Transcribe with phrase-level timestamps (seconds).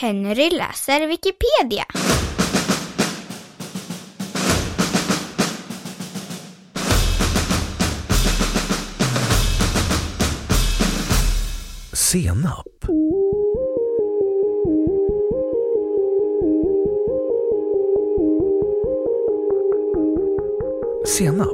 [0.00, 1.84] Henry läser Wikipedia.
[11.92, 12.66] Senap.
[21.06, 21.46] Senap.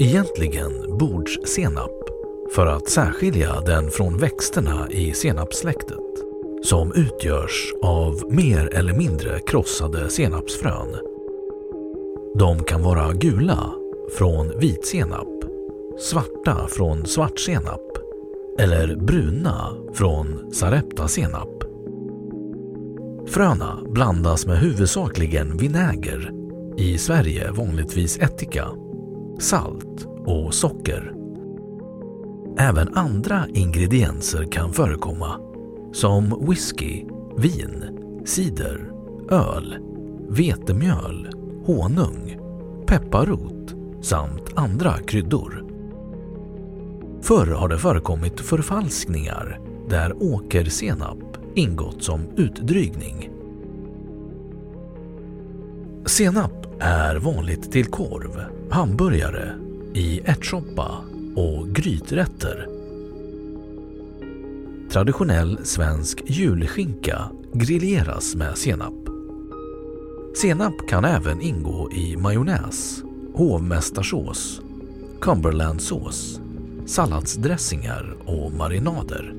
[0.00, 1.90] Egentligen bordssenap
[2.54, 6.21] för att särskilja den från växterna i senapssläktet
[6.64, 10.96] som utgörs av mer eller mindre krossade senapsfrön.
[12.38, 13.72] De kan vara gula
[14.18, 15.44] från vitsenap,
[15.98, 17.98] svarta från svartsenap
[18.58, 21.64] eller bruna från sareptasenap.
[23.28, 26.30] Fröna blandas med huvudsakligen vinäger,
[26.76, 28.68] i Sverige vanligtvis ättika,
[29.38, 31.12] salt och socker.
[32.58, 35.51] Även andra ingredienser kan förekomma
[35.92, 37.04] som whisky,
[37.36, 37.84] vin,
[38.24, 38.90] cider,
[39.30, 39.76] öl,
[40.28, 41.28] vetemjöl,
[41.64, 42.36] honung,
[42.86, 45.64] pepparrot samt andra kryddor.
[47.22, 51.18] Förr har det förekommit förfalskningar där åkersenap
[51.54, 53.30] ingått som utdrygning.
[56.06, 59.52] Senap är vanligt till korv, hamburgare,
[59.94, 60.90] i ärtsoppa
[61.36, 62.71] och gryträtter.
[64.92, 68.94] Traditionell svensk julskinka grilleras med senap.
[70.36, 73.02] Senap kan även ingå i majonnäs,
[73.34, 74.60] hovmästarsås,
[75.20, 76.40] cumberlandsås,
[76.86, 79.34] salladsdressingar och marinader.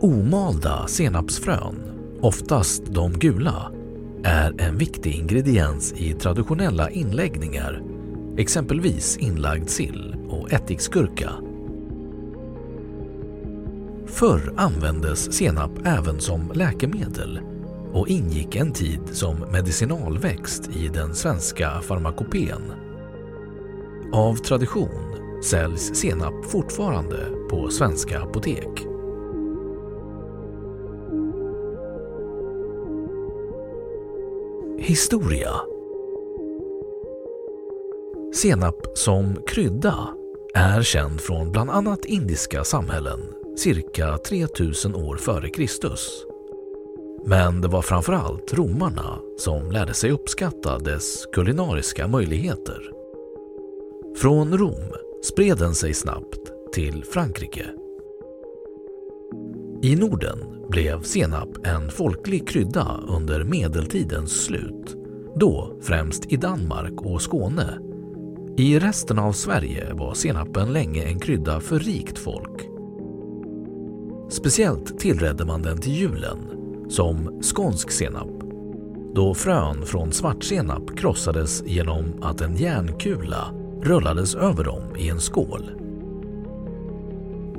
[0.00, 1.76] Omalda senapsfrön,
[2.20, 3.72] oftast de gula,
[4.24, 7.82] är en viktig ingrediens i traditionella inläggningar,
[8.36, 11.30] exempelvis inlagd sill och ättiksgurka.
[14.12, 17.40] Förr användes senap även som läkemedel
[17.92, 22.62] och ingick en tid som medicinalväxt i den svenska farmakopén.
[24.12, 28.86] Av tradition säljs senap fortfarande på svenska apotek.
[34.78, 35.50] Historia
[38.34, 40.08] Senap som krydda
[40.54, 46.26] är känd från bland annat indiska samhällen cirka 3000 år före Kristus.
[47.24, 52.90] Men det var framförallt romarna som lärde sig uppskatta dess kulinariska möjligheter.
[54.16, 54.92] Från Rom
[55.24, 57.66] spred den sig snabbt till Frankrike.
[59.82, 60.38] I Norden
[60.68, 64.96] blev senap en folklig krydda under medeltidens slut,
[65.36, 67.78] då främst i Danmark och Skåne.
[68.56, 72.69] I resten av Sverige var senapen länge en krydda för rikt folk.
[74.30, 76.38] Speciellt tillredde man den till julen,
[76.88, 78.28] som skånsk senap,
[79.14, 85.70] då frön från svartsenap krossades genom att en järnkula rullades över dem i en skål.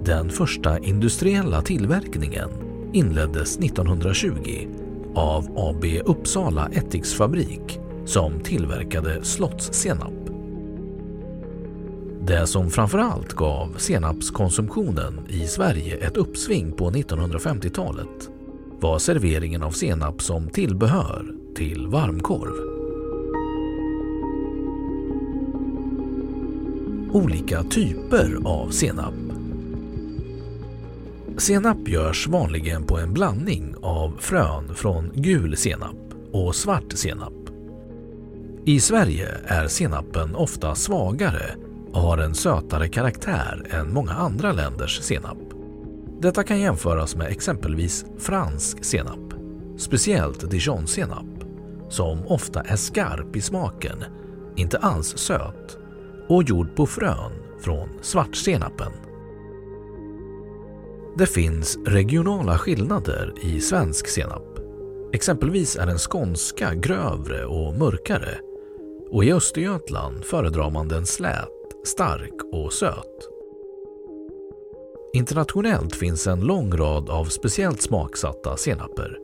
[0.06, 2.50] Den första industriella tillverkningen
[2.94, 4.68] inleddes 1920
[5.16, 10.21] av AB Uppsala ättiksfabrik som tillverkade slottssenap.
[12.32, 18.30] Det som framförallt gav senapskonsumtionen i Sverige ett uppsving på 1950-talet
[18.80, 22.54] var serveringen av senap som tillbehör till varmkorv.
[27.14, 29.14] Olika typer av senap.
[31.38, 35.98] Senap görs vanligen på en blandning av frön från gul senap
[36.32, 37.34] och svart senap.
[38.66, 41.56] I Sverige är senapen ofta svagare
[41.94, 45.38] och har en sötare karaktär än många andra länders senap.
[46.22, 49.34] Detta kan jämföras med exempelvis fransk senap,
[49.78, 51.44] speciellt dijonsenap,
[51.90, 54.04] som ofta är skarp i smaken,
[54.56, 55.78] inte alls söt
[56.28, 58.92] och gjord på frön från svartsenapen.
[61.18, 64.60] Det finns regionala skillnader i svensk senap.
[65.14, 68.38] Exempelvis är den skånska grövre och mörkare
[69.12, 71.50] och i Östergötland föredrar man den slät,
[71.84, 73.28] stark och söt.
[75.14, 79.18] Internationellt finns en lång rad av speciellt smaksatta senaper.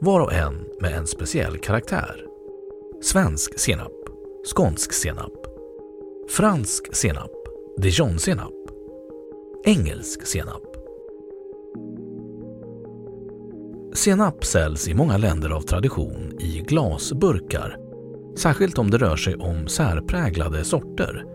[0.00, 2.24] Var och en med en speciell karaktär.
[3.02, 3.92] Svensk senap,
[4.54, 5.32] skånsk senap,
[6.28, 7.32] fransk senap,
[7.76, 8.52] dijonsenap,
[9.64, 10.62] engelsk senap.
[13.94, 17.76] Senap säljs i många länder av tradition i glasburkar,
[18.36, 21.33] särskilt om det rör sig om särpräglade sorter.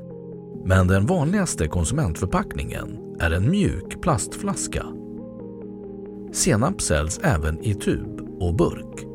[0.69, 4.86] Men den vanligaste konsumentförpackningen är en mjuk plastflaska.
[6.33, 9.06] Senap säljs även i tub och burk.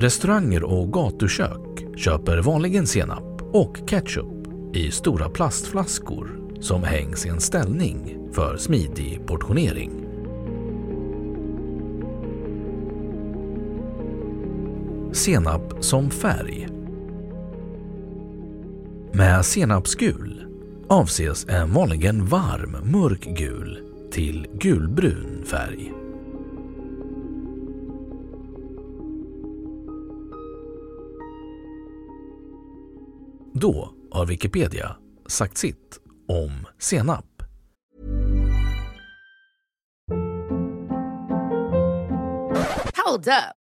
[0.00, 7.40] Restauranger och gatukök köper vanligen senap och ketchup i stora plastflaskor som hängs i en
[7.40, 10.06] ställning för smidig portionering.
[15.12, 16.77] Senap som färg
[19.12, 20.46] med senapsgul
[20.88, 23.78] avses en vanligen varm mörkgul
[24.12, 25.92] till gulbrun färg.
[33.52, 34.96] Då har Wikipedia
[35.26, 37.24] sagt sitt om senap.
[43.06, 43.57] Hold up.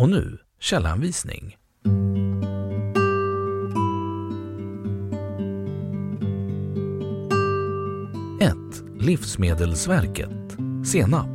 [0.00, 1.56] Och nu källanvisning.
[9.00, 11.28] Livsmedelsverket Senap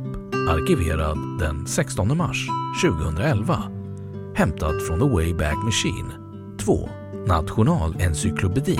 [0.48, 2.48] Arkiverad den 16 mars
[2.84, 3.62] 2011
[4.34, 6.12] Hämtat från The Wayback Machine
[6.60, 6.88] 2.
[7.26, 8.78] Nationalencyklopedin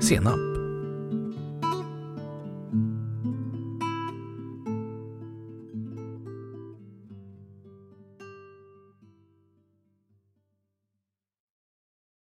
[0.00, 0.45] Senap